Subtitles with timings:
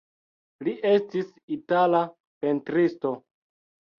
[0.67, 1.27] Li estis
[1.57, 2.01] itala
[2.45, 3.13] pentristo.